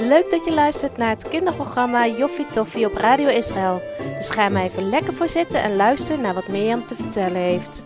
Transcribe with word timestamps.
Leuk 0.00 0.30
dat 0.30 0.44
je 0.44 0.52
luistert 0.52 0.96
naar 0.96 1.08
het 1.08 1.28
kinderprogramma 1.28 2.06
Joffie 2.06 2.46
Toffie 2.46 2.86
op 2.86 2.94
Radio 2.94 3.28
Israël. 3.28 3.82
Dus 3.98 4.30
ga 4.30 4.48
maar 4.48 4.64
even 4.64 4.88
lekker 4.88 5.14
voor 5.14 5.28
zitten 5.28 5.62
en 5.62 5.76
luister 5.76 6.20
naar 6.20 6.34
wat 6.34 6.48
Mirjam 6.48 6.86
te 6.86 6.94
vertellen 6.94 7.40
heeft. 7.40 7.84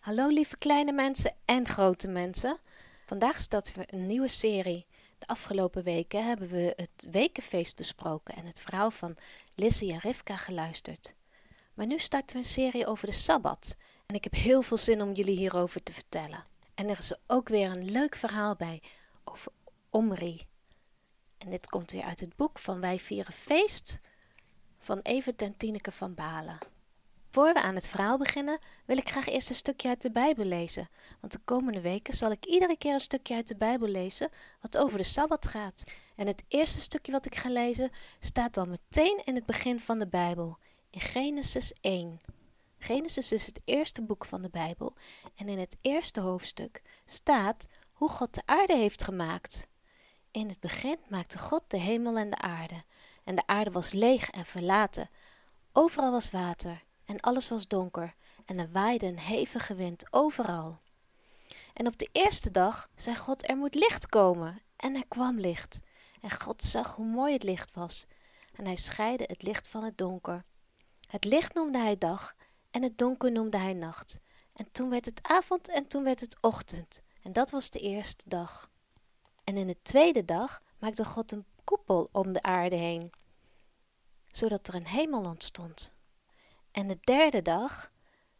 Hallo 0.00 0.28
lieve 0.28 0.56
kleine 0.56 0.92
mensen 0.92 1.34
en 1.44 1.68
grote 1.68 2.08
mensen. 2.08 2.58
Vandaag 3.06 3.38
starten 3.38 3.78
we 3.78 3.84
een 3.86 4.06
nieuwe 4.06 4.28
serie. 4.28 4.86
De 5.18 5.26
afgelopen 5.26 5.82
weken 5.82 6.26
hebben 6.26 6.48
we 6.48 6.72
het 6.76 7.06
wekenfeest 7.10 7.76
besproken 7.76 8.34
en 8.34 8.46
het 8.46 8.60
verhaal 8.60 8.90
van 8.90 9.16
Lizzie 9.54 9.92
en 9.92 9.98
Rivka 9.98 10.36
geluisterd. 10.36 11.14
Maar 11.74 11.86
nu 11.86 11.98
starten 11.98 12.36
we 12.36 12.42
een 12.42 12.48
serie 12.48 12.86
over 12.86 13.06
de 13.06 13.12
Sabbat. 13.12 13.76
En 14.06 14.14
ik 14.14 14.24
heb 14.24 14.34
heel 14.34 14.62
veel 14.62 14.78
zin 14.78 15.02
om 15.02 15.12
jullie 15.12 15.36
hierover 15.36 15.82
te 15.82 15.92
vertellen. 15.92 16.44
En 16.74 16.88
er 16.88 16.98
is 16.98 17.14
ook 17.26 17.48
weer 17.48 17.70
een 17.70 17.90
leuk 17.90 18.14
verhaal 18.14 18.56
bij 18.56 18.82
over 19.24 19.52
Omri. 19.90 20.48
En 21.40 21.50
dit 21.50 21.68
komt 21.68 21.90
weer 21.90 22.02
uit 22.02 22.20
het 22.20 22.36
boek 22.36 22.58
van 22.58 22.80
Wij 22.80 22.98
vieren 22.98 23.32
feest 23.32 24.00
van 24.78 24.98
Evert 24.98 25.42
en 25.42 25.56
Tineke 25.56 25.92
van 25.92 26.14
Balen. 26.14 26.58
Voor 27.30 27.52
we 27.52 27.62
aan 27.62 27.74
het 27.74 27.88
verhaal 27.88 28.18
beginnen, 28.18 28.58
wil 28.84 28.96
ik 28.96 29.10
graag 29.10 29.28
eerst 29.28 29.48
een 29.48 29.54
stukje 29.54 29.88
uit 29.88 30.02
de 30.02 30.10
Bijbel 30.10 30.44
lezen. 30.44 30.88
Want 31.20 31.32
de 31.32 31.40
komende 31.44 31.80
weken 31.80 32.14
zal 32.14 32.30
ik 32.30 32.46
iedere 32.46 32.76
keer 32.76 32.92
een 32.92 33.00
stukje 33.00 33.34
uit 33.34 33.48
de 33.48 33.56
Bijbel 33.56 33.88
lezen 33.88 34.30
wat 34.60 34.78
over 34.78 34.98
de 34.98 35.04
Sabbat 35.04 35.46
gaat. 35.46 35.84
En 36.16 36.26
het 36.26 36.44
eerste 36.48 36.80
stukje 36.80 37.12
wat 37.12 37.26
ik 37.26 37.34
ga 37.34 37.48
lezen 37.48 37.90
staat 38.18 38.56
al 38.56 38.66
meteen 38.66 39.22
in 39.24 39.34
het 39.34 39.46
begin 39.46 39.80
van 39.80 39.98
de 39.98 40.08
Bijbel, 40.08 40.58
in 40.90 41.00
Genesis 41.00 41.72
1. 41.80 42.18
Genesis 42.78 43.32
is 43.32 43.46
het 43.46 43.60
eerste 43.64 44.02
boek 44.02 44.24
van 44.24 44.42
de 44.42 44.50
Bijbel 44.50 44.94
en 45.34 45.48
in 45.48 45.58
het 45.58 45.76
eerste 45.80 46.20
hoofdstuk 46.20 46.82
staat 47.04 47.66
hoe 47.92 48.08
God 48.08 48.34
de 48.34 48.42
aarde 48.44 48.76
heeft 48.76 49.04
gemaakt. 49.04 49.68
In 50.32 50.48
het 50.48 50.60
begin 50.60 50.98
maakte 51.08 51.38
God 51.38 51.62
de 51.66 51.76
hemel 51.76 52.16
en 52.16 52.30
de 52.30 52.36
aarde. 52.36 52.84
En 53.24 53.34
de 53.34 53.46
aarde 53.46 53.70
was 53.70 53.92
leeg 53.92 54.30
en 54.30 54.46
verlaten. 54.46 55.10
Overal 55.72 56.10
was 56.10 56.30
water 56.30 56.82
en 57.04 57.20
alles 57.20 57.48
was 57.48 57.68
donker 57.68 58.14
en 58.44 58.58
er 58.58 58.70
waaide 58.72 59.06
een 59.06 59.18
hevige 59.18 59.74
wind 59.74 60.06
overal. 60.10 60.80
En 61.74 61.86
op 61.86 61.98
de 61.98 62.08
eerste 62.12 62.50
dag 62.50 62.88
zei 62.94 63.16
God 63.16 63.48
er 63.48 63.56
moet 63.56 63.74
licht 63.74 64.06
komen 64.06 64.62
en 64.76 64.94
er 64.94 65.06
kwam 65.08 65.38
licht. 65.38 65.80
En 66.20 66.30
God 66.30 66.62
zag 66.62 66.94
hoe 66.94 67.06
mooi 67.06 67.32
het 67.32 67.42
licht 67.42 67.74
was 67.74 68.06
en 68.54 68.64
hij 68.64 68.76
scheidde 68.76 69.24
het 69.26 69.42
licht 69.42 69.68
van 69.68 69.84
het 69.84 69.98
donker. 69.98 70.44
Het 71.08 71.24
licht 71.24 71.54
noemde 71.54 71.78
hij 71.78 71.98
dag 71.98 72.34
en 72.70 72.82
het 72.82 72.98
donker 72.98 73.32
noemde 73.32 73.58
hij 73.58 73.74
nacht. 73.74 74.18
En 74.52 74.68
toen 74.72 74.90
werd 74.90 75.04
het 75.04 75.22
avond 75.22 75.68
en 75.68 75.86
toen 75.86 76.04
werd 76.04 76.20
het 76.20 76.38
ochtend. 76.40 77.02
En 77.22 77.32
dat 77.32 77.50
was 77.50 77.70
de 77.70 77.80
eerste 77.80 78.28
dag. 78.28 78.70
En 79.50 79.56
in 79.56 79.66
de 79.66 79.82
tweede 79.82 80.24
dag 80.24 80.62
maakte 80.78 81.04
God 81.04 81.32
een 81.32 81.44
koepel 81.64 82.08
om 82.12 82.32
de 82.32 82.42
aarde 82.42 82.76
heen, 82.76 83.12
zodat 84.32 84.68
er 84.68 84.74
een 84.74 84.86
hemel 84.86 85.24
ontstond. 85.24 85.92
En 86.70 86.88
de 86.88 86.98
derde 87.00 87.42
dag 87.42 87.92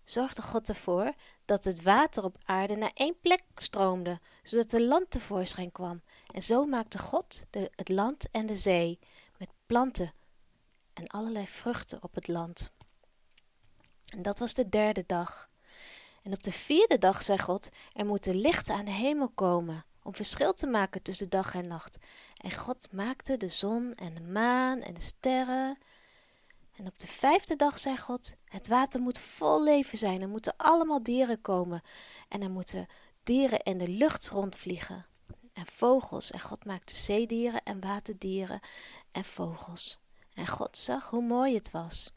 zorgde 0.04 0.42
God 0.42 0.68
ervoor 0.68 1.14
dat 1.44 1.64
het 1.64 1.82
water 1.82 2.24
op 2.24 2.36
aarde 2.44 2.76
naar 2.76 2.90
één 2.94 3.20
plek 3.20 3.42
stroomde, 3.56 4.20
zodat 4.42 4.72
er 4.72 4.80
land 4.80 5.10
tevoorschijn 5.10 5.72
kwam. 5.72 6.02
En 6.26 6.42
zo 6.42 6.66
maakte 6.66 6.98
God 6.98 7.44
de, 7.50 7.70
het 7.74 7.88
land 7.88 8.30
en 8.30 8.46
de 8.46 8.56
zee 8.56 8.98
met 9.38 9.50
planten 9.66 10.12
en 10.92 11.06
allerlei 11.06 11.46
vruchten 11.46 12.02
op 12.02 12.14
het 12.14 12.28
land. 12.28 12.72
En 14.06 14.22
dat 14.22 14.38
was 14.38 14.54
de 14.54 14.68
derde 14.68 15.04
dag. 15.06 15.50
En 16.22 16.32
op 16.32 16.42
de 16.42 16.52
vierde 16.52 16.98
dag 16.98 17.22
zei 17.22 17.38
God: 17.38 17.68
Er 17.92 18.06
moeten 18.06 18.34
lichten 18.34 18.74
aan 18.74 18.84
de 18.84 18.90
hemel 18.90 19.28
komen 19.28 19.84
om 20.10 20.16
verschil 20.16 20.52
te 20.52 20.66
maken 20.66 21.02
tussen 21.02 21.28
dag 21.28 21.54
en 21.54 21.66
nacht. 21.66 21.98
En 22.36 22.52
God 22.52 22.92
maakte 22.92 23.36
de 23.36 23.48
zon 23.48 23.94
en 23.94 24.14
de 24.14 24.20
maan 24.20 24.80
en 24.80 24.94
de 24.94 25.00
sterren. 25.00 25.78
En 26.76 26.86
op 26.86 26.98
de 26.98 27.06
vijfde 27.06 27.56
dag 27.56 27.78
zei 27.78 27.96
God: 27.96 28.34
Het 28.44 28.68
water 28.68 29.00
moet 29.00 29.18
vol 29.18 29.62
leven 29.62 29.98
zijn. 29.98 30.22
Er 30.22 30.28
moeten 30.28 30.56
allemaal 30.56 31.02
dieren 31.02 31.40
komen. 31.40 31.82
En 32.28 32.42
er 32.42 32.50
moeten 32.50 32.86
dieren 33.22 33.62
in 33.62 33.78
de 33.78 33.88
lucht 33.88 34.28
rondvliegen. 34.28 35.04
En 35.52 35.66
vogels. 35.66 36.30
En 36.30 36.40
God 36.40 36.64
maakte 36.64 36.96
zeedieren 36.96 37.62
en 37.62 37.80
waterdieren 37.80 38.60
en 39.12 39.24
vogels. 39.24 39.98
En 40.34 40.46
God 40.46 40.76
zag 40.76 41.10
hoe 41.10 41.22
mooi 41.22 41.54
het 41.54 41.70
was. 41.70 42.12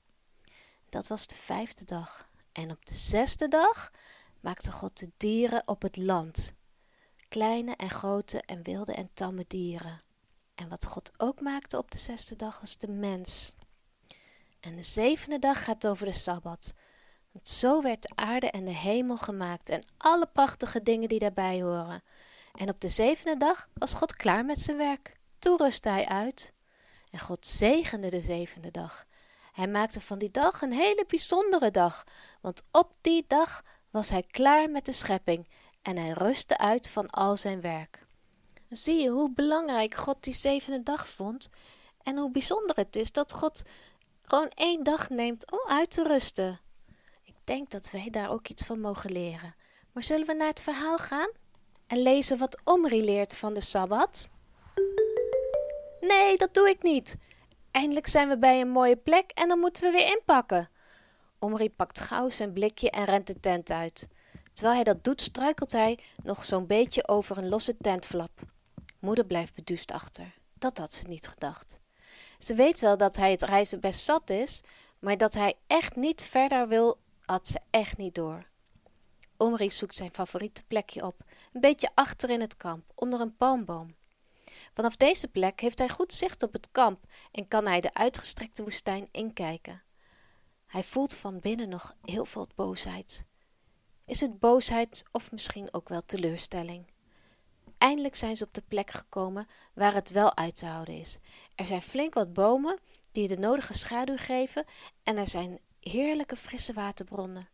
Dat 0.89 1.07
was 1.07 1.27
de 1.27 1.35
vijfde 1.35 1.85
dag. 1.85 2.29
En 2.51 2.71
op 2.71 2.85
de 2.85 2.95
zesde 2.95 3.47
dag 3.47 3.91
maakte 4.39 4.71
God 4.71 4.99
de 4.99 5.11
dieren 5.17 5.63
op 5.65 5.81
het 5.81 5.97
land 5.97 6.53
kleine 7.33 7.75
en 7.75 7.89
grote 7.89 8.41
en 8.41 8.63
wilde 8.63 8.93
en 8.93 9.09
tamme 9.13 9.45
dieren. 9.47 9.99
En 10.55 10.69
wat 10.69 10.85
God 10.85 11.11
ook 11.17 11.41
maakte 11.41 11.77
op 11.77 11.91
de 11.91 11.97
zesde 11.97 12.35
dag 12.35 12.59
was 12.59 12.77
de 12.77 12.87
mens. 12.87 13.53
En 14.59 14.75
de 14.75 14.83
zevende 14.83 15.39
dag 15.39 15.63
gaat 15.63 15.87
over 15.87 16.05
de 16.05 16.11
Sabbat. 16.11 16.73
Want 17.31 17.49
zo 17.49 17.81
werd 17.81 18.01
de 18.01 18.11
aarde 18.15 18.49
en 18.49 18.65
de 18.65 18.75
hemel 18.75 19.17
gemaakt 19.17 19.69
en 19.69 19.83
alle 19.97 20.25
prachtige 20.33 20.83
dingen 20.83 21.09
die 21.09 21.19
daarbij 21.19 21.61
horen. 21.61 22.03
En 22.53 22.69
op 22.69 22.81
de 22.81 22.89
zevende 22.89 23.37
dag 23.37 23.69
was 23.73 23.93
God 23.93 24.15
klaar 24.15 24.45
met 24.45 24.59
zijn 24.59 24.77
werk. 24.77 25.17
Toen 25.39 25.57
rustte 25.57 25.89
hij 25.89 26.05
uit. 26.05 26.53
En 27.11 27.19
God 27.19 27.45
zegende 27.45 28.09
de 28.09 28.21
zevende 28.21 28.71
dag. 28.71 29.05
Hij 29.53 29.67
maakte 29.67 30.01
van 30.01 30.19
die 30.19 30.31
dag 30.31 30.61
een 30.61 30.73
hele 30.73 31.05
bijzondere 31.07 31.71
dag, 31.71 32.03
want 32.41 32.63
op 32.71 32.93
die 33.01 33.25
dag 33.27 33.63
was 33.89 34.09
hij 34.09 34.23
klaar 34.27 34.69
met 34.69 34.85
de 34.85 34.91
schepping 34.91 35.47
en 35.83 35.97
hij 35.97 36.11
rustte 36.11 36.57
uit 36.57 36.89
van 36.89 37.09
al 37.09 37.37
zijn 37.37 37.61
werk. 37.61 38.05
Zie 38.69 39.01
je 39.01 39.09
hoe 39.09 39.31
belangrijk 39.33 39.95
God 39.95 40.23
die 40.23 40.33
zevende 40.33 40.83
dag 40.83 41.07
vond 41.07 41.49
en 42.03 42.17
hoe 42.17 42.31
bijzonder 42.31 42.75
het 42.75 42.95
is 42.95 43.11
dat 43.11 43.33
God 43.33 43.63
gewoon 44.21 44.49
één 44.55 44.83
dag 44.83 45.09
neemt 45.09 45.51
om 45.51 45.59
uit 45.67 45.91
te 45.91 46.03
rusten. 46.03 46.59
Ik 47.23 47.35
denk 47.43 47.69
dat 47.69 47.91
wij 47.91 48.09
daar 48.09 48.31
ook 48.31 48.47
iets 48.47 48.65
van 48.65 48.79
mogen 48.79 49.11
leren. 49.11 49.55
Maar 49.91 50.03
zullen 50.03 50.27
we 50.27 50.33
naar 50.33 50.47
het 50.47 50.61
verhaal 50.61 50.97
gaan 50.97 51.29
en 51.87 52.01
lezen 52.01 52.37
wat 52.37 52.61
Omri 52.63 53.03
leert 53.03 53.37
van 53.37 53.53
de 53.53 53.61
Sabbat? 53.61 54.29
Nee, 56.01 56.37
dat 56.37 56.53
doe 56.53 56.69
ik 56.69 56.83
niet. 56.83 57.17
Eindelijk 57.71 58.07
zijn 58.07 58.29
we 58.29 58.37
bij 58.37 58.61
een 58.61 58.69
mooie 58.69 58.95
plek 58.95 59.31
en 59.31 59.47
dan 59.47 59.59
moeten 59.59 59.83
we 59.83 59.91
weer 59.97 60.07
inpakken. 60.07 60.69
Omri 61.39 61.69
pakt 61.69 61.99
gauw 61.99 62.29
zijn 62.29 62.53
blikje 62.53 62.89
en 62.89 63.05
rent 63.05 63.27
de 63.27 63.39
tent 63.39 63.69
uit. 63.69 64.07
Terwijl 64.53 64.75
hij 64.75 64.83
dat 64.83 65.03
doet, 65.03 65.21
struikelt 65.21 65.71
hij 65.71 65.99
nog 66.23 66.45
zo'n 66.45 66.67
beetje 66.67 67.07
over 67.07 67.37
een 67.37 67.49
losse 67.49 67.77
tentvlap. 67.77 68.41
Moeder 68.99 69.25
blijft 69.25 69.55
beduust 69.55 69.91
achter. 69.91 70.33
Dat 70.53 70.77
had 70.77 70.93
ze 70.93 71.07
niet 71.07 71.27
gedacht. 71.27 71.79
Ze 72.37 72.55
weet 72.55 72.79
wel 72.79 72.97
dat 72.97 73.15
hij 73.15 73.31
het 73.31 73.41
reizen 73.41 73.79
best 73.79 74.03
zat 74.03 74.29
is, 74.29 74.61
maar 74.99 75.17
dat 75.17 75.33
hij 75.33 75.53
echt 75.67 75.95
niet 75.95 76.21
verder 76.21 76.67
wil, 76.67 76.97
had 77.25 77.47
ze 77.47 77.59
echt 77.69 77.97
niet 77.97 78.15
door. 78.15 78.43
Omri 79.37 79.71
zoekt 79.71 79.95
zijn 79.95 80.13
favoriete 80.13 80.63
plekje 80.67 81.05
op, 81.05 81.15
een 81.53 81.61
beetje 81.61 81.89
achter 81.93 82.29
in 82.29 82.41
het 82.41 82.57
kamp, 82.57 82.91
onder 82.95 83.19
een 83.19 83.35
palmboom. 83.37 83.95
Vanaf 84.73 84.95
deze 84.95 85.27
plek 85.27 85.59
heeft 85.59 85.79
hij 85.79 85.89
goed 85.89 86.13
zicht 86.13 86.43
op 86.43 86.53
het 86.53 86.71
kamp 86.71 86.99
en 87.31 87.47
kan 87.47 87.67
hij 87.67 87.79
de 87.79 87.93
uitgestrekte 87.93 88.63
woestijn 88.63 89.07
inkijken. 89.11 89.83
Hij 90.65 90.83
voelt 90.83 91.15
van 91.15 91.39
binnen 91.39 91.69
nog 91.69 91.95
heel 92.01 92.25
veel 92.25 92.47
boosheid. 92.55 93.25
Is 94.05 94.21
het 94.21 94.39
boosheid 94.39 95.03
of 95.11 95.31
misschien 95.31 95.73
ook 95.73 95.89
wel 95.89 96.05
teleurstelling? 96.05 96.91
Eindelijk 97.77 98.15
zijn 98.15 98.37
ze 98.37 98.43
op 98.43 98.53
de 98.53 98.63
plek 98.67 98.91
gekomen 98.91 99.47
waar 99.73 99.93
het 99.93 100.11
wel 100.11 100.35
uit 100.35 100.55
te 100.55 100.65
houden 100.65 100.99
is. 100.99 101.19
Er 101.55 101.65
zijn 101.65 101.81
flink 101.81 102.13
wat 102.13 102.33
bomen 102.33 102.79
die 103.11 103.27
de 103.27 103.37
nodige 103.37 103.73
schaduw 103.73 104.17
geven 104.17 104.65
en 105.03 105.17
er 105.17 105.27
zijn 105.27 105.59
heerlijke 105.79 106.35
frisse 106.35 106.73
waterbronnen. 106.73 107.49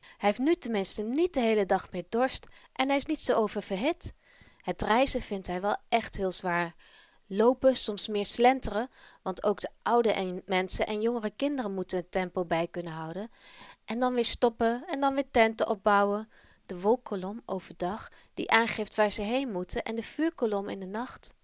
Hij 0.00 0.28
heeft 0.28 0.38
nu 0.38 0.54
tenminste 0.54 1.02
niet 1.02 1.34
de 1.34 1.40
hele 1.40 1.66
dag 1.66 1.90
meer 1.90 2.04
dorst 2.08 2.46
en 2.72 2.88
hij 2.88 2.96
is 2.96 3.06
niet 3.06 3.20
zo 3.20 3.32
oververhit. 3.32 4.14
Het 4.56 4.82
reizen 4.82 5.20
vindt 5.20 5.46
hij 5.46 5.60
wel 5.60 5.76
echt 5.88 6.16
heel 6.16 6.32
zwaar. 6.32 6.74
Lopen, 7.26 7.76
soms 7.76 8.08
meer 8.08 8.26
slenteren, 8.26 8.88
want 9.22 9.44
ook 9.44 9.60
de 9.60 9.70
oude 9.82 10.12
en 10.12 10.42
mensen 10.46 10.86
en 10.86 11.00
jongere 11.00 11.30
kinderen 11.30 11.74
moeten 11.74 11.98
het 11.98 12.10
tempo 12.10 12.44
bij 12.44 12.66
kunnen 12.66 12.92
houden. 12.92 13.30
En 13.92 13.98
dan 13.98 14.14
weer 14.14 14.24
stoppen 14.24 14.84
en 14.86 15.00
dan 15.00 15.14
weer 15.14 15.30
tenten 15.30 15.68
opbouwen. 15.68 16.30
De 16.66 16.80
wolkkolom 16.80 17.42
overdag 17.46 18.10
die 18.34 18.50
aangeeft 18.50 18.94
waar 18.94 19.10
ze 19.10 19.22
heen 19.22 19.52
moeten 19.52 19.82
en 19.82 19.94
de 19.94 20.02
vuurkolom 20.02 20.68
in 20.68 20.80
de 20.80 20.86
nacht. 20.86 21.34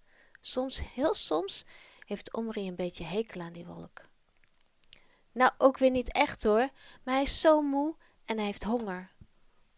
Soms, 0.41 0.81
heel 0.93 1.13
soms, 1.13 1.65
heeft 2.05 2.33
Omri 2.33 2.67
een 2.67 2.75
beetje 2.75 3.03
hekel 3.03 3.41
aan 3.41 3.53
die 3.53 3.65
wolk. 3.65 4.01
Nou, 5.31 5.51
ook 5.57 5.77
weer 5.77 5.89
niet 5.89 6.13
echt 6.13 6.43
hoor, 6.43 6.69
maar 7.03 7.13
hij 7.13 7.23
is 7.23 7.41
zo 7.41 7.61
moe 7.61 7.95
en 8.25 8.37
hij 8.37 8.45
heeft 8.45 8.63
honger. 8.63 9.11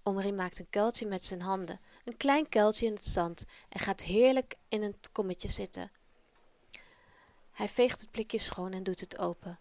Omri 0.03 0.31
maakt 0.31 0.59
een 0.59 0.69
kuiltje 0.69 1.05
met 1.05 1.25
zijn 1.25 1.41
handen, 1.41 1.79
een 2.05 2.17
klein 2.17 2.49
kuiltje 2.49 2.85
in 2.85 2.93
het 2.93 3.05
zand 3.05 3.45
en 3.69 3.79
gaat 3.79 4.01
heerlijk 4.01 4.55
in 4.67 4.83
een 4.83 4.95
kommetje 5.11 5.49
zitten. 5.49 5.91
Hij 7.51 7.69
veegt 7.69 8.01
het 8.01 8.11
blikje 8.11 8.39
schoon 8.39 8.71
en 8.71 8.83
doet 8.83 8.99
het 8.99 9.17
open. 9.17 9.59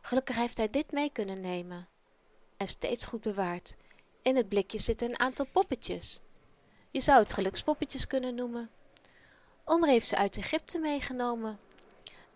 Gelukkig 0.00 0.36
heeft 0.36 0.56
hij 0.56 0.70
dit 0.70 0.92
mee 0.92 1.12
kunnen 1.12 1.40
nemen 1.40 1.88
en 2.58 2.68
steeds 2.68 3.04
goed 3.04 3.20
bewaard. 3.20 3.76
In 4.22 4.36
het 4.36 4.48
blikje 4.48 4.78
zitten 4.78 5.08
een 5.08 5.18
aantal 5.18 5.46
poppetjes. 5.52 6.20
Je 6.90 7.00
zou 7.00 7.18
het 7.18 7.32
gelukspoppetjes 7.32 8.06
kunnen 8.06 8.34
noemen. 8.34 8.70
Omri 9.64 9.90
heeft 9.90 10.06
ze 10.06 10.16
uit 10.16 10.36
Egypte 10.36 10.78
meegenomen. 10.78 11.58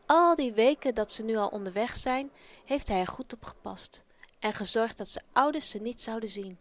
Al 0.06 0.34
die 0.34 0.52
weken 0.52 0.94
dat 0.94 1.12
ze 1.12 1.24
nu 1.24 1.36
al 1.36 1.48
onderweg 1.48 1.96
zijn, 1.96 2.30
heeft 2.64 2.88
hij 2.88 3.00
er 3.00 3.06
goed 3.06 3.32
op 3.32 3.44
gepast 3.44 4.04
en 4.38 4.52
gezorgd 4.52 4.98
dat 4.98 5.08
zijn 5.08 5.24
ouders 5.32 5.70
ze 5.70 5.78
niet 5.78 6.00
zouden 6.00 6.28
zien. 6.28 6.58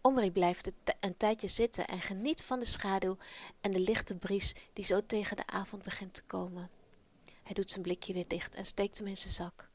Omri 0.00 0.30
blijft 0.30 0.70
een 1.00 1.16
tijdje 1.16 1.48
zitten 1.48 1.86
en 1.86 2.00
geniet 2.00 2.42
van 2.42 2.58
de 2.58 2.64
schaduw 2.64 3.16
en 3.60 3.70
de 3.70 3.80
lichte 3.80 4.14
bries 4.14 4.54
die 4.72 4.84
zo 4.84 5.06
tegen 5.06 5.36
de 5.36 5.46
avond 5.46 5.82
begint 5.82 6.14
te 6.14 6.22
komen. 6.22 6.70
Hij 7.42 7.54
doet 7.54 7.70
zijn 7.70 7.82
blikje 7.82 8.12
weer 8.12 8.28
dicht 8.28 8.54
en 8.54 8.64
steekt 8.64 8.98
hem 8.98 9.06
in 9.06 9.16
zijn 9.16 9.32
zak. 9.32 9.70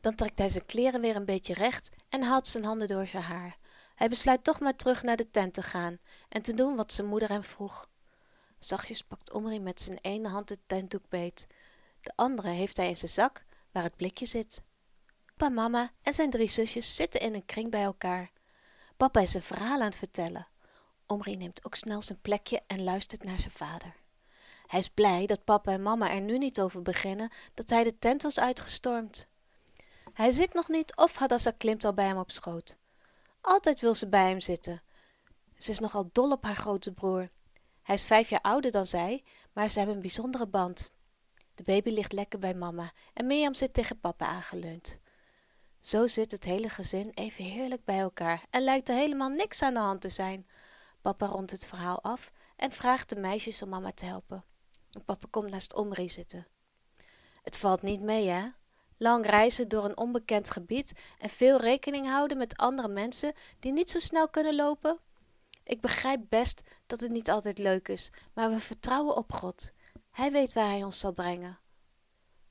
Dan 0.00 0.14
trekt 0.14 0.38
hij 0.38 0.48
zijn 0.48 0.66
kleren 0.66 1.00
weer 1.00 1.16
een 1.16 1.24
beetje 1.24 1.54
recht 1.54 1.90
en 2.08 2.22
haalt 2.22 2.46
zijn 2.46 2.64
handen 2.64 2.88
door 2.88 3.06
zijn 3.06 3.22
haar. 3.22 3.58
Hij 3.94 4.08
besluit 4.08 4.44
toch 4.44 4.60
maar 4.60 4.76
terug 4.76 5.02
naar 5.02 5.16
de 5.16 5.30
tent 5.30 5.54
te 5.54 5.62
gaan 5.62 5.98
en 6.28 6.42
te 6.42 6.54
doen 6.54 6.76
wat 6.76 6.92
zijn 6.92 7.06
moeder 7.06 7.28
hem 7.28 7.42
vroeg. 7.44 7.88
Zachtjes 8.58 9.02
pakt 9.02 9.32
Omri 9.32 9.60
met 9.60 9.80
zijn 9.80 9.98
ene 10.00 10.28
hand 10.28 10.48
het 10.48 10.60
tentdoek 10.66 11.08
beet. 11.08 11.46
De 12.00 12.12
andere 12.14 12.48
heeft 12.48 12.76
hij 12.76 12.88
in 12.88 12.96
zijn 12.96 13.10
zak, 13.10 13.44
waar 13.72 13.82
het 13.82 13.96
blikje 13.96 14.26
zit. 14.26 14.62
Pa, 15.36 15.48
mama 15.48 15.92
en 16.02 16.14
zijn 16.14 16.30
drie 16.30 16.48
zusjes 16.48 16.96
zitten 16.96 17.20
in 17.20 17.34
een 17.34 17.44
kring 17.44 17.70
bij 17.70 17.82
elkaar. 17.82 18.30
Papa 18.96 19.20
is 19.20 19.34
een 19.34 19.42
verhaal 19.42 19.78
aan 19.78 19.84
het 19.84 19.96
vertellen. 19.96 20.48
Omri 21.06 21.36
neemt 21.36 21.64
ook 21.64 21.74
snel 21.74 22.02
zijn 22.02 22.20
plekje 22.20 22.62
en 22.66 22.84
luistert 22.84 23.24
naar 23.24 23.38
zijn 23.38 23.52
vader. 23.52 23.94
Hij 24.66 24.78
is 24.78 24.88
blij 24.88 25.26
dat 25.26 25.44
papa 25.44 25.72
en 25.72 25.82
mama 25.82 26.10
er 26.10 26.20
nu 26.20 26.38
niet 26.38 26.60
over 26.60 26.82
beginnen 26.82 27.30
dat 27.54 27.70
hij 27.70 27.84
de 27.84 27.98
tent 27.98 28.22
was 28.22 28.40
uitgestormd. 28.40 29.27
Hij 30.18 30.32
zit 30.32 30.54
nog 30.54 30.68
niet 30.68 30.96
of 30.96 31.16
Hadassa 31.16 31.50
klimt 31.50 31.84
al 31.84 31.94
bij 31.94 32.06
hem 32.06 32.18
op 32.18 32.30
schoot. 32.30 32.76
Altijd 33.40 33.80
wil 33.80 33.94
ze 33.94 34.08
bij 34.08 34.28
hem 34.28 34.40
zitten. 34.40 34.82
Ze 35.58 35.70
is 35.70 35.78
nogal 35.78 36.08
dol 36.12 36.30
op 36.30 36.44
haar 36.44 36.56
grote 36.56 36.92
broer. 36.92 37.30
Hij 37.82 37.94
is 37.94 38.06
vijf 38.06 38.28
jaar 38.28 38.40
ouder 38.40 38.70
dan 38.70 38.86
zij, 38.86 39.24
maar 39.52 39.68
ze 39.68 39.78
hebben 39.78 39.96
een 39.96 40.02
bijzondere 40.02 40.46
band. 40.46 40.90
De 41.54 41.62
baby 41.62 41.90
ligt 41.90 42.12
lekker 42.12 42.38
bij 42.38 42.54
mama 42.54 42.92
en 43.14 43.26
Mirjam 43.26 43.54
zit 43.54 43.74
tegen 43.74 44.00
papa 44.00 44.26
aangeleund. 44.26 44.98
Zo 45.80 46.06
zit 46.06 46.30
het 46.30 46.44
hele 46.44 46.68
gezin 46.68 47.10
even 47.10 47.44
heerlijk 47.44 47.84
bij 47.84 47.98
elkaar 47.98 48.44
en 48.50 48.62
lijkt 48.62 48.88
er 48.88 48.94
helemaal 48.94 49.28
niks 49.28 49.62
aan 49.62 49.74
de 49.74 49.80
hand 49.80 50.00
te 50.00 50.08
zijn. 50.08 50.46
Papa 51.00 51.26
rondt 51.26 51.50
het 51.50 51.66
verhaal 51.66 52.02
af 52.02 52.32
en 52.56 52.72
vraagt 52.72 53.08
de 53.08 53.16
meisjes 53.16 53.62
om 53.62 53.68
mama 53.68 53.92
te 53.92 54.04
helpen. 54.04 54.44
papa 55.04 55.26
komt 55.30 55.50
naast 55.50 55.74
Omri 55.74 56.08
zitten. 56.08 56.46
Het 57.42 57.56
valt 57.56 57.82
niet 57.82 58.00
mee, 58.00 58.28
hè? 58.28 58.46
Lang 58.98 59.26
reizen 59.26 59.68
door 59.68 59.84
een 59.84 59.96
onbekend 59.96 60.50
gebied 60.50 60.92
en 61.18 61.28
veel 61.28 61.60
rekening 61.60 62.06
houden 62.06 62.38
met 62.38 62.56
andere 62.56 62.88
mensen 62.88 63.32
die 63.58 63.72
niet 63.72 63.90
zo 63.90 63.98
snel 63.98 64.28
kunnen 64.28 64.54
lopen? 64.54 64.98
Ik 65.64 65.80
begrijp 65.80 66.20
best 66.28 66.62
dat 66.86 67.00
het 67.00 67.10
niet 67.10 67.30
altijd 67.30 67.58
leuk 67.58 67.88
is, 67.88 68.10
maar 68.34 68.50
we 68.50 68.60
vertrouwen 68.60 69.16
op 69.16 69.32
God. 69.32 69.72
Hij 70.10 70.32
weet 70.32 70.52
waar 70.52 70.68
hij 70.68 70.84
ons 70.84 70.98
zal 70.98 71.12
brengen. 71.12 71.58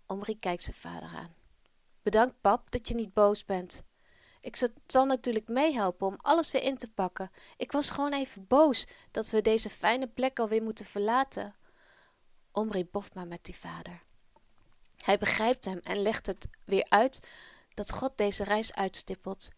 Omri 0.05 0.37
kijkt 0.37 0.63
zijn 0.63 0.75
vader 0.75 1.09
aan. 1.15 1.35
Bedankt, 2.01 2.41
pap, 2.41 2.71
dat 2.71 2.87
je 2.87 2.95
niet 2.95 3.13
boos 3.13 3.45
bent. 3.45 3.83
Ik 4.41 4.69
zal 4.85 5.05
natuurlijk 5.05 5.47
meehelpen 5.47 6.07
om 6.07 6.17
alles 6.17 6.51
weer 6.51 6.63
in 6.63 6.77
te 6.77 6.91
pakken. 6.91 7.31
Ik 7.57 7.71
was 7.71 7.89
gewoon 7.89 8.13
even 8.13 8.47
boos 8.47 8.87
dat 9.11 9.29
we 9.29 9.41
deze 9.41 9.69
fijne 9.69 10.07
plek 10.07 10.39
alweer 10.39 10.63
moeten 10.63 10.85
verlaten. 10.85 11.55
Omri 12.51 12.85
boft 12.85 13.15
maar 13.15 13.27
met 13.27 13.45
die 13.45 13.55
vader. 13.55 14.05
Hij 15.03 15.17
begrijpt 15.17 15.65
hem 15.65 15.79
en 15.79 16.01
legt 16.01 16.25
het 16.25 16.47
weer 16.63 16.85
uit 16.89 17.19
dat 17.73 17.91
God 17.91 18.17
deze 18.17 18.43
reis 18.43 18.73
uitstippelt 18.73 19.49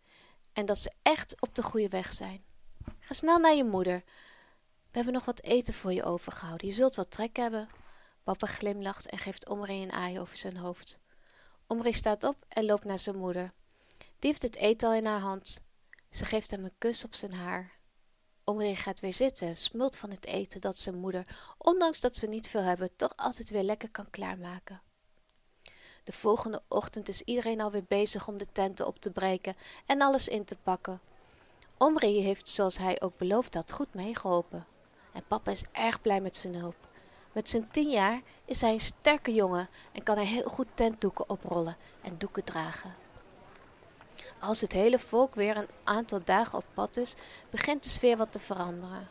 en 0.54 0.66
dat 0.66 0.80
ze 0.80 0.92
echt 1.02 1.42
op 1.42 1.56
de 1.56 1.64
goede 1.64 1.90
weg 1.90 2.14
zijn. 2.14 2.44
Ga 3.00 3.14
snel 3.14 3.40
naar 3.40 3.56
je 3.56 3.64
moeder. 3.64 4.04
We 4.64 4.96
hebben 4.96 5.14
nog 5.14 5.26
wat 5.26 5.44
eten 5.44 5.74
voor 5.74 5.94
je 5.94 6.04
overgehouden. 6.04 6.68
Je 6.68 6.74
zult 6.74 6.96
wat 6.96 7.12
trek 7.12 7.36
hebben. 7.36 7.70
Papa 8.24 8.48
glimlacht 8.48 9.10
en 9.10 9.18
geeft 9.18 9.50
Omri 9.50 9.84
een 9.84 9.92
aai 9.92 10.20
over 10.20 10.38
zijn 10.38 10.58
hoofd. 10.58 11.00
Omri 11.68 11.94
staat 11.94 12.24
op 12.24 12.46
en 12.48 12.66
loopt 12.66 12.84
naar 12.84 13.00
zijn 13.00 13.18
moeder. 13.18 13.52
Die 13.98 14.30
heeft 14.30 14.42
het 14.42 14.56
eten 14.56 14.88
al 14.88 14.94
in 14.94 15.06
haar 15.06 15.20
hand. 15.20 15.62
Ze 16.10 16.26
geeft 16.26 16.52
hem 16.52 16.64
een 16.64 16.78
kus 16.78 17.04
op 17.04 17.16
zijn 17.16 17.34
haar. 17.34 17.72
Omri 18.44 18.76
gaat 18.76 19.00
weer 19.00 19.14
zitten 19.14 19.48
en 19.48 19.58
smult 19.58 19.98
van 19.98 20.10
het 20.10 20.26
eten 20.26 20.62
dat 20.62 20.78
zijn 20.78 20.96
moeder, 20.96 21.38
ondanks 21.58 22.00
dat 22.00 22.16
ze 22.16 22.28
niet 22.28 22.50
veel 22.50 22.62
hebben, 22.62 22.96
toch 22.96 23.14
altijd 23.16 23.50
weer 23.50 23.64
lekker 23.64 23.90
kan 23.90 24.10
klaarmaken. 24.10 24.82
De 26.10 26.16
volgende 26.16 26.62
ochtend 26.68 27.10
is 27.10 27.22
iedereen 27.22 27.62
alweer 27.62 27.84
bezig 27.88 28.28
om 28.28 28.38
de 28.38 28.48
tenten 28.52 28.88
op 28.88 29.00
te 29.00 29.12
breken 29.12 29.56
en 29.86 30.02
alles 30.02 30.28
in 30.28 30.44
te 30.46 30.56
pakken. 30.64 31.00
Omri 31.78 32.22
heeft, 32.22 32.50
zoals 32.50 32.78
hij 32.78 33.02
ook 33.02 33.18
beloofd 33.18 33.54
had, 33.54 33.72
goed 33.72 33.94
meegeholpen. 33.94 34.66
En 35.14 35.24
papa 35.28 35.52
is 35.52 35.66
erg 35.72 36.02
blij 36.02 36.22
met 36.22 36.36
zijn 36.36 36.56
hulp. 36.56 36.76
Met 37.32 37.50
zijn 37.50 37.72
tien 37.72 37.90
jaar 37.90 38.22
is 38.46 38.62
hij 38.62 38.72
een 38.72 38.80
sterke 38.80 39.34
jongen 39.34 39.70
en 39.92 40.04
kan 40.04 40.16
hij 40.16 40.26
heel 40.26 40.50
goed 40.50 40.68
tentdoeken 40.74 41.30
oprollen 41.30 41.78
en 42.02 42.18
doeken 42.18 42.44
dragen. 42.44 42.96
Als 44.40 44.62
het 44.62 44.74
hele 44.74 45.00
volk 45.00 45.36
weer 45.36 45.58
een 45.58 45.70
aantal 45.84 46.22
dagen 46.24 46.58
op 46.58 46.66
pad 46.74 46.98
is, 46.98 47.16
begint 47.50 47.84
de 47.84 47.90
sfeer 47.90 48.18
wat 48.18 48.32
te 48.32 48.40
veranderen. 48.40 49.08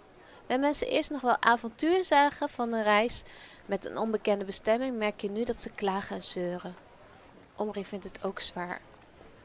Bij 0.46 0.58
mensen 0.58 0.88
eerst 0.88 1.10
nog 1.10 1.20
wel 1.20 1.42
avontuur 1.42 2.04
zagen 2.04 2.48
van 2.48 2.72
een 2.72 2.82
reis 2.82 3.22
met 3.66 3.86
een 3.86 3.98
onbekende 3.98 4.44
bestemming, 4.44 4.96
merk 4.96 5.20
je 5.20 5.30
nu 5.30 5.44
dat 5.44 5.60
ze 5.60 5.70
klagen 5.70 6.16
en 6.16 6.22
zeuren. 6.22 6.87
Omri 7.58 7.84
vindt 7.84 8.04
het 8.04 8.24
ook 8.24 8.40
zwaar. 8.40 8.80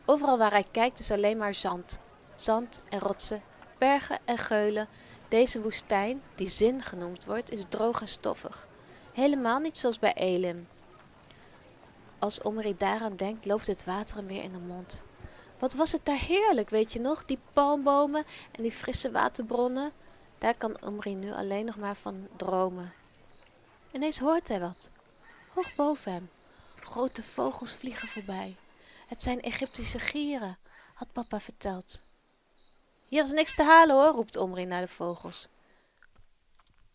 Overal 0.05 0.37
waar 0.37 0.51
hij 0.51 0.65
kijkt 0.71 0.99
is 0.99 1.11
alleen 1.11 1.37
maar 1.37 1.53
zand. 1.53 1.99
Zand 2.35 2.81
en 2.89 2.99
rotsen, 2.99 3.41
bergen 3.77 4.19
en 4.25 4.37
geulen. 4.37 4.87
Deze 5.27 5.61
woestijn, 5.61 6.21
die 6.35 6.49
Zin 6.49 6.81
genoemd 6.81 7.25
wordt, 7.25 7.51
is 7.51 7.65
droog 7.69 8.01
en 8.01 8.07
stoffig. 8.07 8.67
Helemaal 9.13 9.59
niet 9.59 9.77
zoals 9.77 9.99
bij 9.99 10.13
Elim. 10.13 10.67
Als 12.19 12.41
Omri 12.41 12.77
daaraan 12.77 13.15
denkt, 13.15 13.45
loopt 13.45 13.67
het 13.67 13.85
water 13.85 14.17
hem 14.17 14.27
weer 14.27 14.43
in 14.43 14.51
de 14.51 14.59
mond. 14.59 15.03
Wat 15.59 15.73
was 15.73 15.91
het 15.91 16.05
daar 16.05 16.19
heerlijk, 16.19 16.69
weet 16.69 16.93
je 16.93 16.99
nog? 16.99 17.25
Die 17.25 17.39
palmbomen 17.53 18.25
en 18.51 18.61
die 18.61 18.71
frisse 18.71 19.11
waterbronnen. 19.11 19.91
Daar 20.37 20.57
kan 20.57 20.77
Omri 20.85 21.15
nu 21.15 21.31
alleen 21.31 21.65
nog 21.65 21.77
maar 21.77 21.95
van 21.95 22.27
dromen. 22.35 22.93
Ineens 23.91 24.19
hoort 24.19 24.47
hij 24.47 24.59
wat. 24.59 24.89
Hoog 25.53 25.75
boven 25.75 26.11
hem. 26.11 26.29
Grote 26.83 27.23
vogels 27.23 27.75
vliegen 27.75 28.07
voorbij. 28.07 28.55
Het 29.07 29.23
zijn 29.23 29.41
Egyptische 29.41 29.99
gieren, 29.99 30.57
had 30.93 31.11
papa 31.11 31.39
verteld. 31.39 32.01
Hier 33.07 33.23
is 33.23 33.31
niks 33.31 33.55
te 33.55 33.63
halen 33.63 33.95
hoor, 33.95 34.13
roept 34.13 34.37
Omri 34.37 34.65
naar 34.65 34.81
de 34.81 34.87
vogels. 34.87 35.47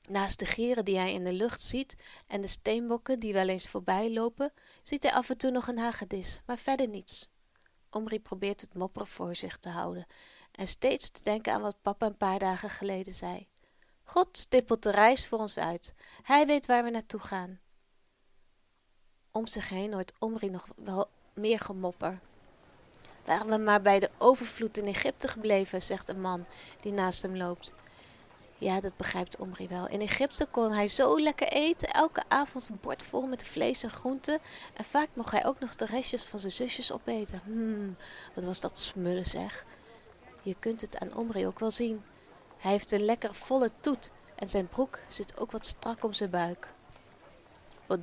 Naast 0.08 0.38
de 0.38 0.46
gieren 0.46 0.84
die 0.84 0.98
hij 0.98 1.12
in 1.12 1.24
de 1.24 1.32
lucht 1.32 1.62
ziet 1.62 1.96
en 2.26 2.40
de 2.40 2.46
steenbokken 2.46 3.18
die 3.18 3.32
wel 3.32 3.48
eens 3.48 3.68
voorbij 3.68 4.12
lopen, 4.12 4.52
ziet 4.82 5.02
hij 5.02 5.12
af 5.12 5.30
en 5.30 5.36
toe 5.36 5.50
nog 5.50 5.68
een 5.68 5.78
hagedis, 5.78 6.40
maar 6.46 6.58
verder 6.58 6.88
niets. 6.88 7.28
Omri 7.90 8.20
probeert 8.20 8.60
het 8.60 8.74
mopperen 8.74 9.08
voor 9.08 9.36
zich 9.36 9.58
te 9.58 9.68
houden 9.68 10.06
en 10.52 10.68
steeds 10.68 11.10
te 11.10 11.22
denken 11.22 11.52
aan 11.52 11.60
wat 11.60 11.82
papa 11.82 12.06
een 12.06 12.16
paar 12.16 12.38
dagen 12.38 12.70
geleden 12.70 13.12
zei. 13.12 13.48
God 14.04 14.38
stippelt 14.38 14.82
de 14.82 14.90
reis 14.90 15.26
voor 15.26 15.38
ons 15.38 15.58
uit. 15.58 15.94
Hij 16.22 16.46
weet 16.46 16.66
waar 16.66 16.84
we 16.84 16.90
naartoe 16.90 17.20
gaan. 17.20 17.60
Om 19.38 19.46
zich 19.46 19.68
heen 19.68 19.92
hoort 19.92 20.12
Omri 20.18 20.50
nog 20.50 20.68
wel 20.76 21.08
meer 21.34 21.60
gemopper. 21.60 22.18
Waren 23.24 23.48
we 23.48 23.58
maar 23.58 23.82
bij 23.82 24.00
de 24.00 24.10
overvloed 24.18 24.76
in 24.76 24.84
Egypte 24.84 25.28
gebleven, 25.28 25.82
zegt 25.82 26.08
een 26.08 26.20
man 26.20 26.46
die 26.80 26.92
naast 26.92 27.22
hem 27.22 27.36
loopt. 27.36 27.72
Ja, 28.56 28.80
dat 28.80 28.96
begrijpt 28.96 29.38
Omri 29.38 29.68
wel. 29.68 29.88
In 29.88 30.00
Egypte 30.00 30.46
kon 30.50 30.72
hij 30.72 30.88
zo 30.88 31.20
lekker 31.20 31.48
eten, 31.48 31.88
elke 31.88 32.22
avond 32.28 32.68
een 32.68 32.78
bord 32.80 33.02
vol 33.02 33.26
met 33.26 33.44
vlees 33.44 33.82
en 33.82 33.90
groenten. 33.90 34.38
En 34.74 34.84
vaak 34.84 35.08
mocht 35.14 35.32
hij 35.32 35.46
ook 35.46 35.60
nog 35.60 35.74
de 35.74 35.86
restjes 35.86 36.24
van 36.24 36.38
zijn 36.38 36.52
zusjes 36.52 36.92
opeten. 36.92 37.40
Hmm, 37.44 37.96
wat 38.34 38.44
was 38.44 38.60
dat 38.60 38.78
smullen 38.78 39.26
zeg. 39.26 39.64
Je 40.42 40.56
kunt 40.58 40.80
het 40.80 40.98
aan 40.98 41.16
Omri 41.16 41.46
ook 41.46 41.58
wel 41.58 41.70
zien. 41.70 42.02
Hij 42.56 42.70
heeft 42.70 42.92
een 42.92 43.04
lekker 43.04 43.34
volle 43.34 43.70
toet 43.80 44.10
en 44.34 44.48
zijn 44.48 44.68
broek 44.68 44.98
zit 45.08 45.38
ook 45.40 45.50
wat 45.50 45.66
strak 45.66 46.04
om 46.04 46.12
zijn 46.12 46.30
buik. 46.30 46.68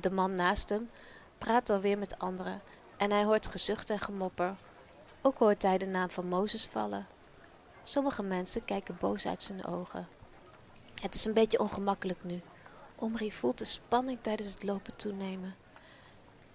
De 0.00 0.10
man 0.10 0.34
naast 0.34 0.68
hem 0.68 0.90
praat 1.38 1.70
alweer 1.70 1.98
met 1.98 2.18
anderen 2.18 2.60
en 2.96 3.10
hij 3.10 3.24
hoort 3.24 3.46
gezucht 3.46 3.90
en 3.90 3.98
gemopper. 3.98 4.54
Ook 5.22 5.38
hoort 5.38 5.62
hij 5.62 5.78
de 5.78 5.86
naam 5.86 6.10
van 6.10 6.28
Mozes 6.28 6.66
vallen. 6.66 7.06
Sommige 7.82 8.22
mensen 8.22 8.64
kijken 8.64 8.96
boos 9.00 9.26
uit 9.26 9.42
zijn 9.42 9.64
ogen. 9.64 10.08
Het 11.02 11.14
is 11.14 11.24
een 11.24 11.32
beetje 11.32 11.58
ongemakkelijk 11.58 12.24
nu. 12.24 12.40
Omri 12.96 13.32
voelt 13.32 13.58
de 13.58 13.64
spanning 13.64 14.18
tijdens 14.20 14.52
het 14.52 14.62
lopen 14.62 14.96
toenemen. 14.96 15.54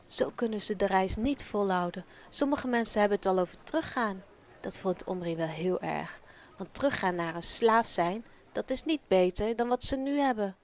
Zo 0.08 0.32
kunnen 0.36 0.62
ze 0.62 0.76
de 0.76 0.86
reis 0.86 1.16
niet 1.16 1.44
volhouden. 1.44 2.06
Sommige 2.30 2.68
mensen 2.68 3.00
hebben 3.00 3.18
het 3.18 3.28
al 3.28 3.40
over 3.40 3.64
teruggaan. 3.64 4.24
Dat 4.60 4.78
vond 4.78 5.04
Omri 5.04 5.36
wel 5.36 5.48
heel 5.48 5.82
erg. 5.82 6.20
Want 6.58 6.74
teruggaan 6.74 7.16
naar 7.16 7.36
een 7.36 7.44
slaaf 7.44 7.88
zijn, 7.88 8.26
dat 8.52 8.70
is 8.70 8.84
niet 8.84 9.02
beter 9.08 9.56
dan 9.56 9.68
wat 9.68 9.84
ze 9.84 9.96
nu 9.96 10.20
hebben. 10.20 10.56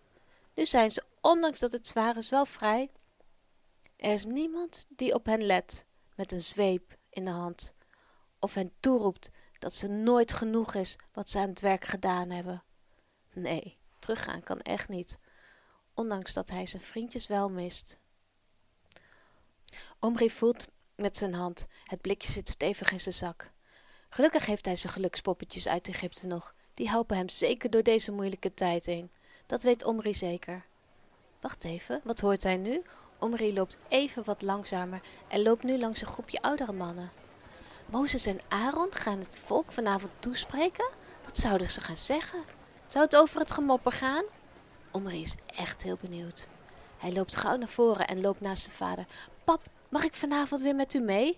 Nu 0.54 0.66
zijn 0.66 0.92
ze, 0.92 1.04
ondanks 1.22 1.60
dat 1.60 1.72
het 1.72 1.88
zwaar 1.88 2.18
is, 2.18 2.30
wel 2.30 2.46
vrij. 2.46 2.90
Er 3.98 4.14
is 4.14 4.26
niemand 4.26 4.86
die 4.90 5.14
op 5.14 5.26
hen 5.26 5.42
let, 5.42 5.86
met 6.16 6.32
een 6.32 6.42
zweep 6.42 6.98
in 7.10 7.26
de 7.26 7.32
hand, 7.32 7.74
of 8.40 8.54
hen 8.54 8.72
toeroept 8.80 9.30
dat 9.60 9.74
ze 9.74 9.88
nooit 9.88 10.34
genoeg 10.34 10.74
is 10.74 10.96
wat 11.14 11.30
ze 11.30 11.40
aan 11.40 11.50
het 11.50 11.60
werk 11.60 11.86
gedaan 11.86 12.30
hebben. 12.30 12.64
Nee, 13.34 13.78
teruggaan 14.00 14.44
kan 14.44 14.62
echt 14.62 14.90
niet. 14.90 15.20
ondanks 15.94 16.34
dat 16.34 16.50
hij 16.50 16.66
zijn 16.66 16.82
vriendjes 16.82 17.28
wel 17.28 17.50
mist. 17.50 18.00
Omri 20.00 20.30
voelt 20.30 20.68
met 20.96 21.18
zijn 21.18 21.34
hand. 21.34 21.68
Het 21.84 22.02
blikje 22.02 22.32
zit 22.32 22.50
stevig 22.50 22.92
in 22.92 23.00
zijn 23.00 23.16
zak. 23.16 23.52
Gelukkig 24.10 24.46
heeft 24.46 24.66
hij 24.66 24.76
zijn 24.76 24.94
gelukspoppetjes 24.94 25.68
uit 25.68 25.88
Egypte 25.88 26.28
nog. 26.28 26.56
Die 26.74 26.90
helpen 26.90 27.18
hem 27.18 27.30
zeker 27.30 27.70
door 27.70 27.84
deze 27.84 28.12
moeilijke 28.12 28.54
tijd 28.54 28.86
heen. 28.86 29.12
Dat 29.46 29.64
weet 29.64 29.84
Omri 29.84 30.14
zeker. 30.14 30.66
Wacht 31.40 31.64
even, 31.64 32.02
wat 32.04 32.20
hoort 32.20 32.44
hij 32.44 32.58
nu? 32.58 32.84
Omri 33.20 33.54
loopt 33.54 33.78
even 33.88 34.24
wat 34.24 34.42
langzamer 34.42 35.02
en 35.28 35.42
loopt 35.42 35.64
nu 35.64 35.80
langs 35.80 36.02
een 36.02 36.08
groepje 36.08 36.42
oudere 36.42 36.74
mannen. 36.74 37.12
Mozes 37.86 38.26
en 38.26 38.40
Aaron 38.48 38.94
gaan 38.94 39.20
het 39.20 39.38
volk 39.38 39.72
vanavond 39.72 40.12
toespreken? 40.20 40.92
Wat 41.24 41.38
zouden 41.38 41.70
ze 41.70 41.82
gaan 41.82 41.98
zeggen? 41.98 42.44
Zou 42.88 43.06
het 43.06 43.16
over 43.16 43.40
het 43.40 43.52
gemopper 43.52 43.92
gaan? 43.92 44.24
Omri 44.92 45.22
is 45.22 45.36
echt 45.46 45.84
heel 45.84 45.98
benieuwd. 46.02 46.50
Hij 46.98 47.14
loopt 47.14 47.36
gauw 47.36 47.56
naar 47.58 47.68
voren 47.68 48.08
en 48.08 48.22
loopt 48.22 48.42
naast 48.42 48.64
zijn 48.64 48.76
vader. 48.76 49.06
Pap, 49.44 49.62
mag 49.90 50.04
ik 50.04 50.14
vanavond 50.14 50.62
weer 50.62 50.76
met 50.76 50.94
u 50.94 51.00
mee? 51.00 51.38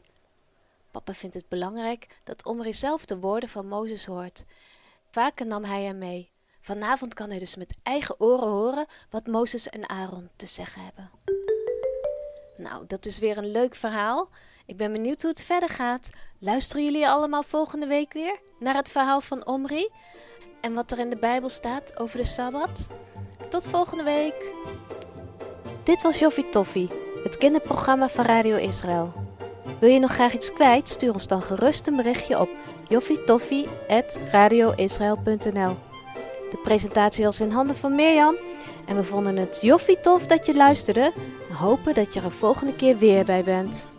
Papa 0.92 1.14
vindt 1.14 1.36
het 1.36 1.48
belangrijk 1.48 2.20
dat 2.24 2.46
Omri 2.46 2.74
zelf 2.74 3.06
de 3.06 3.20
woorden 3.20 3.50
van 3.50 3.68
Mozes 3.68 4.06
hoort. 4.06 4.46
Vaker 5.12 5.46
nam 5.46 5.64
hij 5.64 5.84
hem 5.84 5.98
mee. 5.98 6.32
Vanavond 6.62 7.14
kan 7.14 7.30
hij 7.30 7.40
dus 7.40 7.56
met 7.56 7.78
eigen 7.84 8.20
oren 8.20 8.48
horen 8.48 8.86
wat 9.10 9.28
Mozes 9.28 9.70
en 9.70 9.90
Aaron 9.90 10.30
te 10.36 10.46
zeggen 10.46 10.84
hebben. 10.84 11.12
Nou, 12.60 12.84
dat 12.88 13.06
is 13.06 13.20
weer 13.20 13.38
een 13.38 13.52
leuk 13.52 13.76
verhaal. 13.76 14.30
Ik 14.66 14.78
ben 14.78 14.92
benieuwd 14.92 15.22
hoe 15.22 15.32
het 15.32 15.42
verder 15.42 15.70
gaat. 15.70 16.10
Luisteren 16.40 16.84
jullie 16.84 17.08
allemaal 17.08 17.44
volgende 17.44 17.88
week 17.88 18.14
weer 18.14 18.40
naar 18.60 18.76
het 18.76 18.90
verhaal 18.90 19.22
van 19.22 19.46
Omri 19.46 19.90
en 20.62 20.74
wat 20.74 20.92
er 20.92 21.00
in 21.00 21.10
de 21.10 21.18
Bijbel 21.18 21.50
staat 21.50 22.00
over 22.00 22.18
de 22.18 22.24
Sabbat? 22.24 22.90
Tot 23.50 23.68
volgende 23.68 24.04
week. 24.04 24.54
Dit 25.84 26.02
was 26.02 26.20
Joffie 26.20 26.50
Toffie, 26.50 26.90
het 27.24 27.38
kinderprogramma 27.38 28.10
van 28.10 28.26
Radio 28.26 28.56
Israël. 28.56 29.12
Wil 29.80 29.90
je 29.90 30.00
nog 30.00 30.14
graag 30.14 30.34
iets 30.34 30.54
kwijt? 30.54 30.90
Stuur 30.90 31.14
ons 31.14 31.28
dan 31.28 31.42
gerust 31.42 31.88
een 31.88 31.96
berichtje 31.96 32.40
op 32.40 32.50
joffietoffie.radioisrael.nl 32.88 35.78
De 36.50 36.60
presentatie 36.64 37.26
was 37.26 37.40
in 37.40 37.52
handen 37.52 37.76
van 37.76 37.96
Mirjam 37.96 38.36
en 38.88 38.96
we 38.96 39.04
vonden 39.04 39.36
het 39.36 39.60
joffie 39.62 40.00
tof 40.00 40.28
dat 40.28 40.46
je 40.46 40.56
luisterde 40.56 41.14
hopen 41.60 41.94
dat 41.94 42.14
je 42.14 42.22
er 42.22 42.32
volgende 42.32 42.76
keer 42.76 42.98
weer 42.98 43.26
bij 43.26 43.44
bent. 43.44 43.99